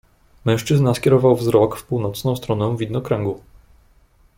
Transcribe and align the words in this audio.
"Mężczyzna 0.45 0.93
skierował 0.93 1.35
wzrok 1.35 1.75
w 1.77 1.83
północną 1.85 2.35
stronę 2.35 2.77
widnokręgu." 2.77 3.41